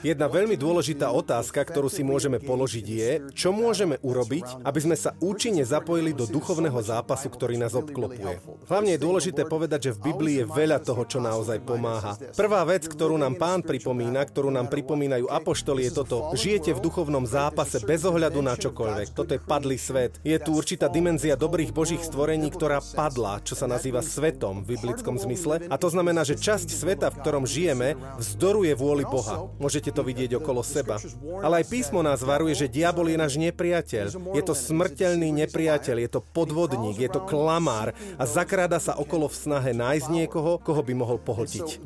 Jedna 0.00 0.26
veľmi 0.32 0.56
dôležitá 0.56 1.12
otázka, 1.12 1.60
ktorú 1.60 1.92
si 1.92 2.00
môžeme 2.00 2.40
položiť 2.40 2.86
je, 2.88 3.10
čo 3.36 3.52
môžeme 3.52 4.00
urobiť, 4.00 4.64
aby 4.64 4.80
sme 4.80 4.96
sa 4.96 5.12
účinne 5.20 5.60
zapojili 5.60 6.16
do 6.16 6.24
duchovného 6.24 6.80
zápasu, 6.80 7.28
ktorý 7.28 7.60
nás 7.60 7.76
obklopuje. 7.76 8.40
Hlavne 8.64 8.96
je 8.96 9.04
dôležité 9.04 9.44
povedať, 9.44 9.92
že 9.92 9.94
v 10.00 10.08
Biblii 10.08 10.40
je 10.40 10.48
veľa 10.48 10.80
toho, 10.80 11.04
čo 11.04 11.20
naozaj 11.20 11.60
pomáha. 11.60 12.16
Prvá 12.32 12.64
vec, 12.64 12.88
ktorú 12.88 13.20
nám 13.20 13.36
pán 13.36 13.60
pripomína, 13.60 14.24
ktorú 14.24 14.48
nám 14.48 14.72
pripomínajú 14.72 15.28
apoštoli, 15.28 15.92
je 15.92 15.92
toto. 15.92 16.32
Žijete 16.32 16.72
v 16.72 16.80
duchovnom 16.80 17.28
zápase 17.28 17.84
bez 17.84 18.08
ohľadu 18.08 18.40
na 18.40 18.56
čokoľvek. 18.56 19.12
Toto 19.12 19.36
je 19.36 19.40
padlý 19.44 19.76
svet. 19.76 20.16
Je 20.24 20.40
tu 20.40 20.56
určitá 20.56 20.88
dimenzia 20.88 21.36
dobrých 21.36 21.76
božích 21.76 22.00
stvorení, 22.00 22.48
ktorá 22.48 22.80
padla, 22.80 23.44
čo 23.44 23.52
sa 23.52 23.68
nazýva 23.68 24.00
svetom 24.00 24.64
v 24.64 24.80
biblickom 24.80 25.20
zmysle. 25.20 25.68
A 25.68 25.76
to 25.76 25.92
znamená, 25.92 26.24
že 26.24 26.40
časť 26.40 26.72
sveta, 26.72 27.01
v 27.08 27.18
ktorom 27.24 27.48
žijeme, 27.48 27.96
vzdoruje 28.20 28.76
vôli 28.76 29.02
Boha. 29.02 29.48
Môžete 29.56 29.90
to 29.90 30.04
vidieť 30.04 30.38
okolo 30.38 30.60
seba. 30.60 31.00
Ale 31.42 31.62
aj 31.62 31.70
písmo 31.72 32.04
nás 32.04 32.20
varuje, 32.22 32.54
že 32.54 32.70
diabol 32.70 33.10
je 33.10 33.18
náš 33.18 33.34
nepriateľ. 33.40 34.36
Je 34.36 34.42
to 34.44 34.54
smrteľný 34.54 35.32
nepriateľ, 35.46 35.96
je 36.02 36.10
to 36.12 36.20
podvodník, 36.20 37.00
je 37.00 37.10
to 37.10 37.24
klamár 37.24 37.96
a 38.20 38.24
zakráda 38.28 38.78
sa 38.78 38.94
okolo 38.98 39.26
v 39.26 39.38
snahe 39.38 39.70
nájsť 39.72 40.06
niekoho, 40.12 40.60
koho 40.60 40.82
by 40.84 40.94
mohol 40.94 41.18
pohltiť. 41.18 41.82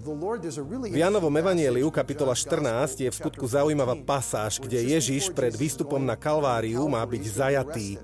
V 0.91 0.97
Janovom 0.97 1.33
evanieliu, 1.33 1.89
kapitola 1.89 2.35
14, 2.35 3.07
je 3.07 3.11
v 3.13 3.17
skutku 3.17 3.47
zaujímavá 3.47 3.95
pasáž, 4.03 4.59
kde 4.59 4.97
Ježiš 4.97 5.31
pred 5.31 5.55
výstupom 5.55 6.01
na 6.03 6.19
Kalváriu 6.19 6.85
má 6.91 7.05
byť 7.05 7.23
zajatý. 7.23 8.01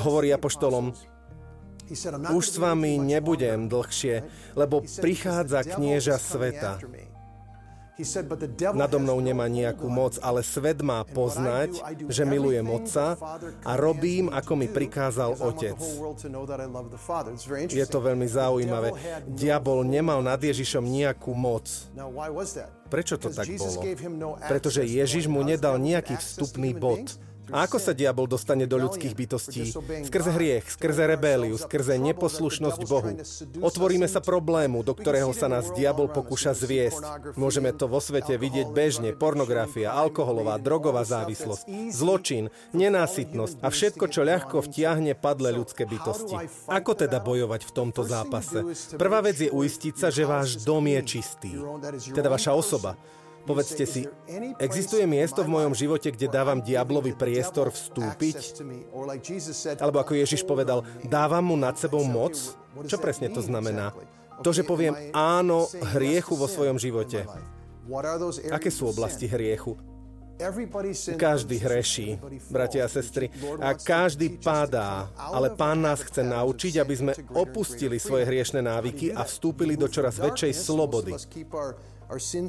Hovorí 0.00 0.34
apoštolom, 0.34 0.92
už 2.34 2.44
s 2.44 2.56
vami 2.60 3.00
nebudem 3.00 3.68
dlhšie, 3.68 4.24
lebo 4.54 4.84
prichádza 4.84 5.64
knieža 5.64 6.16
sveta. 6.20 6.78
Nado 8.78 9.02
mnou 9.02 9.18
nemá 9.18 9.50
nejakú 9.50 9.90
moc, 9.90 10.22
ale 10.22 10.46
svet 10.46 10.86
má 10.86 11.02
poznať, 11.02 11.82
že 12.06 12.22
milujem 12.22 12.62
Otca 12.70 13.18
a 13.66 13.72
robím, 13.74 14.30
ako 14.30 14.52
mi 14.54 14.70
prikázal 14.70 15.34
Otec. 15.34 15.74
Je 17.66 17.86
to 17.90 17.98
veľmi 17.98 18.26
zaujímavé. 18.30 18.94
Diabol 19.26 19.82
nemal 19.82 20.22
nad 20.22 20.38
Ježišom 20.38 20.86
nejakú 20.86 21.34
moc. 21.34 21.66
Prečo 22.86 23.18
to 23.18 23.34
tak 23.34 23.50
bolo? 23.58 23.82
Pretože 24.46 24.86
Ježiš 24.86 25.26
mu 25.26 25.42
nedal 25.42 25.82
nejaký 25.82 26.22
vstupný 26.22 26.78
bod. 26.78 27.18
A 27.48 27.64
ako 27.64 27.80
sa 27.80 27.96
diabol 27.96 28.28
dostane 28.28 28.68
do 28.68 28.76
ľudských 28.76 29.14
bytostí? 29.16 29.72
Skrze 30.04 30.30
hriech, 30.36 30.66
skrze 30.68 31.04
rebéliu, 31.08 31.56
skrze 31.56 31.96
neposlušnosť 31.96 32.80
Bohu. 32.84 33.12
Otvoríme 33.64 34.04
sa 34.04 34.20
problému, 34.20 34.84
do 34.84 34.92
ktorého 34.92 35.32
sa 35.32 35.48
nás 35.48 35.72
diabol 35.72 36.12
pokúša 36.12 36.52
zviesť. 36.52 37.34
Môžeme 37.40 37.72
to 37.72 37.88
vo 37.88 38.00
svete 38.02 38.36
vidieť 38.36 38.68
bežne. 38.72 39.16
Pornografia, 39.16 39.92
alkoholová, 39.92 40.60
drogová 40.60 41.02
závislosť, 41.08 41.92
zločin, 41.92 42.52
nenásytnosť 42.76 43.64
a 43.64 43.68
všetko, 43.72 44.04
čo 44.12 44.22
ľahko 44.24 44.64
vtiahne 44.68 45.16
padle 45.16 45.52
ľudské 45.52 45.88
bytosti. 45.88 46.36
Ako 46.68 46.92
teda 46.92 47.18
bojovať 47.18 47.64
v 47.64 47.74
tomto 47.74 48.04
zápase? 48.04 48.64
Prvá 49.00 49.24
vec 49.24 49.40
je 49.40 49.48
uistiť 49.48 49.94
sa, 49.96 50.08
že 50.12 50.28
váš 50.28 50.60
dom 50.60 50.84
je 50.84 51.00
čistý. 51.04 51.52
Teda 52.12 52.28
vaša 52.28 52.52
osoba. 52.52 52.94
Povedzte 53.48 53.88
si, 53.88 54.04
existuje 54.60 55.08
miesto 55.08 55.40
v 55.40 55.48
mojom 55.56 55.72
živote, 55.72 56.12
kde 56.12 56.28
dávam 56.28 56.60
diablovi 56.60 57.16
priestor 57.16 57.72
vstúpiť? 57.72 58.60
Alebo 59.80 60.04
ako 60.04 60.12
Ježiš 60.20 60.44
povedal, 60.44 60.84
dávam 61.08 61.48
mu 61.48 61.56
nad 61.56 61.80
sebou 61.80 62.04
moc? 62.04 62.36
Čo 62.84 63.00
presne 63.00 63.32
to 63.32 63.40
znamená? 63.40 63.96
To, 64.44 64.52
že 64.52 64.68
poviem 64.68 64.94
áno 65.16 65.64
hriechu 65.96 66.36
vo 66.36 66.44
svojom 66.44 66.76
živote. 66.76 67.24
Aké 68.52 68.68
sú 68.68 68.92
oblasti 68.92 69.24
hriechu? 69.24 69.80
Každý 71.18 71.56
hreší, 71.58 72.14
bratia 72.46 72.86
a 72.86 72.92
sestry, 72.92 73.26
a 73.58 73.74
každý 73.74 74.38
padá, 74.38 75.10
ale 75.18 75.50
Pán 75.58 75.82
nás 75.82 75.98
chce 76.06 76.22
naučiť, 76.22 76.78
aby 76.78 76.94
sme 76.94 77.12
opustili 77.34 77.98
svoje 77.98 78.22
hriešne 78.22 78.62
návyky 78.62 79.10
a 79.10 79.26
vstúpili 79.26 79.74
do 79.74 79.90
čoraz 79.90 80.22
väčšej 80.22 80.52
slobody. 80.54 81.10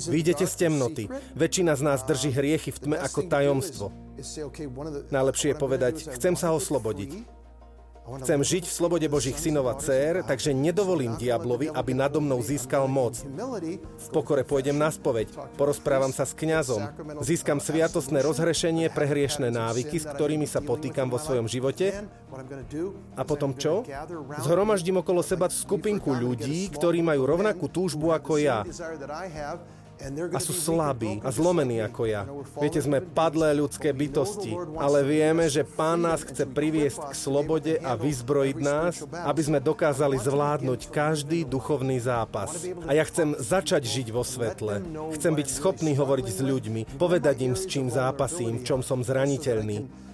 Vyjdete 0.07 0.47
z 0.47 0.55
temnoty. 0.55 1.03
Väčšina 1.35 1.75
z 1.75 1.81
nás 1.83 1.99
drží 2.07 2.31
hriechy 2.31 2.71
v 2.71 2.79
tme 2.79 2.97
ako 2.99 3.27
tajomstvo. 3.27 3.91
Najlepšie 5.11 5.47
je 5.51 5.57
povedať, 5.59 5.95
chcem 6.15 6.35
sa 6.39 6.55
oslobodiť. 6.55 7.38
Chcem 8.09 8.41
žiť 8.41 8.63
v 8.65 8.73
slobode 8.73 9.07
Božích 9.11 9.37
synov 9.37 9.69
a 9.69 9.77
dcer, 9.77 10.25
takže 10.25 10.49
nedovolím 10.49 11.13
diablovi, 11.13 11.69
aby 11.69 11.91
nado 11.93 12.17
mnou 12.17 12.41
získal 12.41 12.89
moc. 12.89 13.21
V 13.21 14.07
pokore 14.09 14.41
pôjdem 14.41 14.73
na 14.73 14.89
spoveď, 14.89 15.29
porozprávam 15.59 16.09
sa 16.09 16.25
s 16.25 16.33
kňazom, 16.33 16.81
získam 17.21 17.61
sviatosné 17.61 18.25
rozhrešenie 18.25 18.89
pre 18.89 19.05
hriešné 19.05 19.53
návyky, 19.53 20.01
s 20.01 20.09
ktorými 20.09 20.49
sa 20.49 20.63
potýkam 20.63 21.13
vo 21.13 21.21
svojom 21.21 21.45
živote. 21.45 22.09
A 23.13 23.21
potom 23.21 23.53
čo? 23.53 23.85
Zhromaždím 24.41 25.05
okolo 25.05 25.21
seba 25.21 25.45
skupinku 25.49 26.09
ľudí, 26.09 26.69
ktorí 26.73 27.05
majú 27.05 27.29
rovnakú 27.29 27.69
túžbu 27.69 28.15
ako 28.15 28.41
ja 28.41 28.65
a 30.07 30.39
sú 30.39 30.55
slabí 30.55 31.19
a 31.19 31.29
zlomení 31.29 31.83
ako 31.83 32.07
ja. 32.07 32.23
Viete, 32.55 32.79
sme 32.79 33.03
padlé 33.03 33.51
ľudské 33.51 33.91
bytosti, 33.91 34.55
ale 34.79 35.03
vieme, 35.03 35.51
že 35.51 35.67
Pán 35.67 36.07
nás 36.07 36.23
chce 36.23 36.47
priviesť 36.47 37.11
k 37.11 37.13
slobode 37.13 37.73
a 37.83 37.99
vyzbrojiť 37.99 38.57
nás, 38.63 39.03
aby 39.11 39.41
sme 39.43 39.59
dokázali 39.59 40.15
zvládnuť 40.15 40.87
každý 40.89 41.43
duchovný 41.43 41.99
zápas. 41.99 42.63
A 42.87 42.95
ja 42.95 43.03
chcem 43.03 43.35
začať 43.35 43.83
žiť 43.83 44.07
vo 44.15 44.23
svetle. 44.23 44.81
Chcem 45.19 45.33
byť 45.35 45.47
schopný 45.51 45.91
hovoriť 45.99 46.27
s 46.31 46.39
ľuďmi, 46.39 46.81
povedať 46.95 47.37
im, 47.43 47.53
s 47.53 47.67
čím 47.67 47.91
zápasím, 47.91 48.63
v 48.63 48.67
čom 48.67 48.79
som 48.79 49.03
zraniteľný 49.03 50.08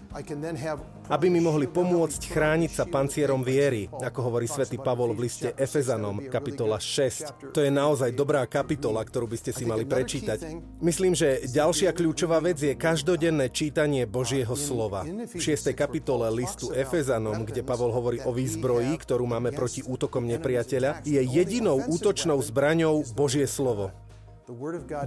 aby 1.06 1.28
mi 1.28 1.44
mohli 1.44 1.68
pomôcť 1.68 2.22
chrániť 2.32 2.72
sa 2.72 2.86
pancierom 2.88 3.44
viery, 3.44 3.92
ako 3.92 4.32
hovorí 4.32 4.48
svätý 4.48 4.80
Pavol 4.80 5.12
v 5.12 5.28
liste 5.28 5.52
Efezanom, 5.60 6.24
kapitola 6.32 6.80
6. 6.80 7.52
To 7.52 7.60
je 7.60 7.68
naozaj 7.68 8.16
dobrá 8.16 8.48
kapitola, 8.48 9.04
ktorú 9.04 9.28
by 9.28 9.38
ste 9.38 9.52
si 9.52 9.68
mali 9.68 9.84
prečítať. 9.84 10.40
Myslím, 10.80 11.14
že 11.14 11.44
ďalšia 11.52 11.92
kľúčová 11.92 12.40
vec 12.40 12.64
je 12.64 12.74
každodenné 12.74 13.52
čítanie 13.52 14.08
Božieho 14.08 14.56
slova. 14.56 15.04
V 15.06 15.42
6. 15.42 15.76
kapitole 15.76 16.32
listu 16.32 16.72
Efezanom, 16.72 17.44
kde 17.44 17.62
Pavol 17.62 17.92
hovorí 17.92 18.24
o 18.24 18.32
výzbroji, 18.32 18.96
ktorú 18.96 19.28
máme 19.28 19.52
proti 19.52 19.84
útokom 19.84 20.24
nepriateľa, 20.26 21.04
je 21.04 21.20
jedinou 21.20 21.84
útočnou 21.92 22.40
zbraňou 22.40 23.04
Božie 23.14 23.46
slovo. 23.46 24.05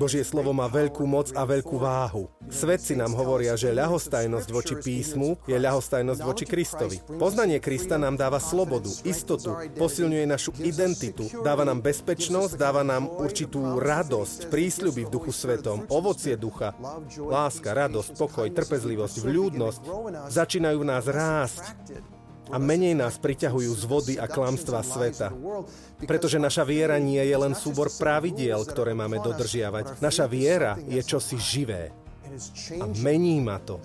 Božie 0.03 0.26
slovo 0.26 0.50
má 0.50 0.66
veľkú 0.66 1.06
moc 1.06 1.31
a 1.31 1.47
veľkú 1.47 1.78
váhu. 1.78 2.26
Svedci 2.50 2.99
nám 2.99 3.15
hovoria, 3.15 3.54
že 3.54 3.71
ľahostajnosť 3.71 4.49
voči 4.50 4.75
písmu 4.75 5.38
je 5.47 5.54
ľahostajnosť 5.54 6.21
voči 6.26 6.43
Kristovi. 6.43 6.99
Poznanie 7.22 7.62
Krista 7.62 7.94
nám 8.03 8.19
dáva 8.19 8.43
slobodu, 8.43 8.91
istotu, 9.06 9.54
posilňuje 9.78 10.25
našu 10.26 10.50
identitu, 10.59 11.31
dáva 11.47 11.62
nám 11.62 11.78
bezpečnosť, 11.87 12.59
dáva 12.59 12.82
nám 12.82 13.06
určitú 13.06 13.78
radosť, 13.78 14.50
prísľuby 14.50 15.06
v 15.06 15.12
duchu 15.15 15.31
svetom, 15.31 15.87
ovocie 15.87 16.34
ducha, 16.34 16.75
láska, 17.22 17.78
radosť, 17.78 18.10
pokoj, 18.19 18.47
trpezlivosť, 18.50 19.22
vľúdnosť, 19.22 19.81
začínajú 20.34 20.79
v 20.82 20.88
nás 20.88 21.05
rásť 21.06 21.62
a 22.48 22.56
menej 22.56 22.96
nás 22.96 23.20
priťahujú 23.20 23.72
z 23.76 23.84
vody 23.84 24.14
a 24.16 24.26
klamstva 24.26 24.80
sveta. 24.80 25.32
Pretože 26.04 26.40
naša 26.40 26.64
viera 26.64 26.96
nie 26.96 27.20
je 27.20 27.36
len 27.36 27.52
súbor 27.52 27.92
pravidiel, 27.92 28.64
ktoré 28.64 28.96
máme 28.96 29.20
dodržiavať. 29.20 30.00
Naša 30.00 30.24
viera 30.26 30.76
je 30.80 31.00
čosi 31.04 31.36
živé. 31.36 31.92
A 32.78 32.84
mení 33.00 33.40
ma 33.40 33.56
to. 33.60 33.80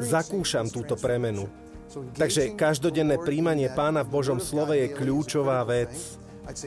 Zakúšam 0.00 0.70
túto 0.70 0.94
premenu. 0.94 1.50
Takže 1.90 2.54
každodenné 2.54 3.18
príjmanie 3.18 3.66
pána 3.74 4.06
v 4.06 4.14
Božom 4.14 4.38
slove 4.38 4.78
je 4.78 4.94
kľúčová 4.94 5.66
vec. 5.66 5.90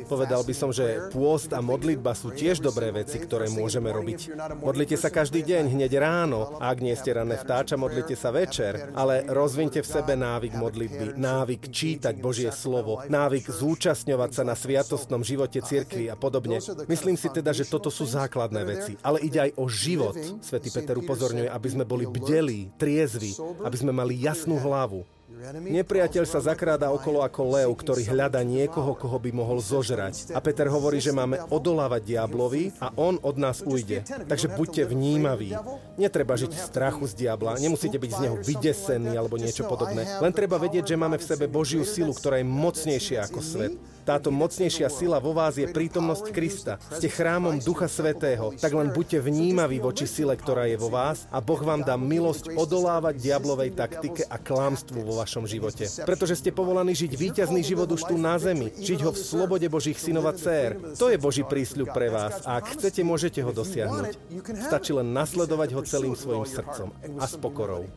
Povedal 0.07 0.41
by 0.45 0.53
som, 0.55 0.69
že 0.71 1.09
pôst 1.11 1.51
a 1.51 1.59
modlitba 1.59 2.15
sú 2.15 2.31
tiež 2.31 2.63
dobré 2.63 2.93
veci, 2.93 3.19
ktoré 3.19 3.51
môžeme 3.51 3.91
robiť. 3.91 4.33
Modlite 4.61 4.95
sa 4.95 5.11
každý 5.11 5.43
deň, 5.43 5.73
hneď 5.73 5.91
ráno. 5.99 6.55
Ak 6.61 6.79
nie 6.79 6.95
ste 6.95 7.15
rané 7.15 7.35
vtáča, 7.35 7.75
modlite 7.75 8.15
sa 8.15 8.31
večer. 8.31 8.93
Ale 8.95 9.27
rozvinte 9.27 9.83
v 9.83 9.87
sebe 9.87 10.13
návyk 10.15 10.53
modlitby, 10.55 11.05
návyk 11.19 11.69
čítať 11.69 12.15
Božie 12.21 12.51
slovo, 12.53 13.03
návyk 13.09 13.49
zúčastňovať 13.49 14.31
sa 14.31 14.43
na 14.47 14.55
sviatostnom 14.55 15.25
živote 15.25 15.59
cirkvi 15.59 16.07
a 16.07 16.15
podobne. 16.15 16.63
Myslím 16.87 17.19
si 17.19 17.27
teda, 17.27 17.51
že 17.51 17.67
toto 17.67 17.91
sú 17.91 18.07
základné 18.07 18.61
veci. 18.63 18.93
Ale 19.03 19.19
ide 19.19 19.49
aj 19.49 19.51
o 19.59 19.65
život. 19.67 20.15
Svetý 20.39 20.69
Peter 20.71 20.95
upozorňuje, 20.95 21.49
aby 21.49 21.67
sme 21.67 21.83
boli 21.83 22.05
bdelí, 22.07 22.71
triezvi, 22.79 23.35
aby 23.65 23.77
sme 23.77 23.91
mali 23.91 24.19
jasnú 24.21 24.57
hlavu. 24.61 25.03
Nepriateľ 25.51 26.23
sa 26.23 26.39
zakráda 26.39 26.87
okolo 26.95 27.19
ako 27.19 27.41
lev, 27.59 27.69
ktorý 27.75 28.07
hľada 28.07 28.39
niekoho, 28.47 28.95
koho 28.95 29.19
by 29.19 29.35
mohol 29.35 29.59
zožrať. 29.59 30.31
A 30.31 30.39
Peter 30.39 30.71
hovorí, 30.71 31.03
že 31.03 31.11
máme 31.11 31.35
odolávať 31.51 32.15
diablovi 32.15 32.71
a 32.79 32.95
on 32.95 33.19
od 33.19 33.35
nás 33.35 33.59
ujde. 33.59 34.07
Takže 34.07 34.55
buďte 34.55 34.87
vnímaví. 34.87 35.51
Netreba 35.99 36.39
žiť 36.39 36.47
v 36.55 36.63
strachu 36.63 37.03
z 37.11 37.27
diabla, 37.27 37.59
nemusíte 37.59 37.99
byť 37.99 38.11
z 38.15 38.21
neho 38.23 38.39
vydesení 38.39 39.11
alebo 39.19 39.35
niečo 39.35 39.67
podobné. 39.67 40.07
Len 40.23 40.31
treba 40.31 40.55
vedieť, 40.55 40.95
že 40.95 40.99
máme 40.99 41.19
v 41.19 41.27
sebe 41.27 41.51
Božiu 41.51 41.83
silu, 41.83 42.15
ktorá 42.15 42.39
je 42.39 42.47
mocnejšia 42.47 43.27
ako 43.27 43.43
svet. 43.43 43.75
Táto 44.03 44.35
mocnejšia 44.35 44.91
sila 44.91 45.23
vo 45.23 45.31
vás 45.31 45.55
je 45.55 45.63
prítomnosť 45.63 46.25
Krista. 46.35 46.75
Ste 46.91 47.07
chrámom 47.07 47.55
Ducha 47.63 47.87
Svetého, 47.87 48.51
tak 48.59 48.75
len 48.75 48.91
buďte 48.91 49.23
vnímaví 49.23 49.79
voči 49.79 50.03
sile, 50.03 50.35
ktorá 50.35 50.67
je 50.67 50.75
vo 50.75 50.91
vás 50.91 51.23
a 51.31 51.39
Boh 51.39 51.59
vám 51.63 51.87
dá 51.87 51.95
milosť 51.95 52.51
odolávať 52.51 53.15
diablovej 53.23 53.71
taktike 53.71 54.27
a 54.27 54.35
klámstvu 54.35 55.07
vo 55.07 55.15
vašom 55.23 55.47
živote. 55.47 55.87
Pretože 56.03 56.35
ste 56.35 56.51
povolaní 56.51 56.91
žiť 56.91 57.11
víťazný 57.15 57.63
život 57.63 57.87
už 57.95 58.11
tu 58.11 58.19
na 58.19 58.35
zemi, 58.35 58.75
žiť 58.75 58.99
ho 59.07 59.15
v 59.15 59.23
slobode 59.23 59.67
Božích 59.71 59.95
synov 59.95 60.27
a 60.27 60.33
dcér. 60.35 60.99
To 60.99 61.07
je 61.07 61.15
Boží 61.15 61.47
prísľub 61.47 61.95
pre 61.95 62.11
vás 62.11 62.43
a 62.43 62.59
ak 62.59 62.75
chcete, 62.75 63.07
môžete 63.07 63.39
ho 63.39 63.55
dosiahnuť. 63.55 64.19
Stačí 64.67 64.91
len 64.91 65.15
nasledovať 65.15 65.69
ho 65.79 65.81
celým 65.87 66.19
svojim 66.19 66.43
srdcom 66.43 66.91
a 67.17 67.25
s 67.25 67.39
pokorou. 67.39 67.87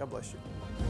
God 0.00 0.08
bless 0.08 0.32
you. 0.32 0.89